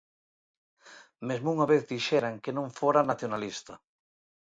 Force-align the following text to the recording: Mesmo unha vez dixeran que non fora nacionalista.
Mesmo 1.27 1.49
unha 1.55 1.69
vez 1.71 1.81
dixeran 1.91 2.35
que 2.43 2.55
non 2.57 2.67
fora 2.79 3.07
nacionalista. 3.11 3.73